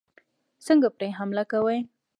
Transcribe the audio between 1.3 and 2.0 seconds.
کوي.